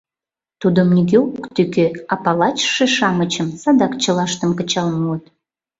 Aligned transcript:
Тудым 0.61 0.87
нигӧ 0.95 1.17
ок 1.27 1.45
тӱкӧ, 1.55 1.85
а 2.11 2.15
палачше-шамычым 2.23 3.47
садак 3.61 3.93
чылаштым 4.01 4.51
кычал 4.57 4.87
муыт. 4.99 5.23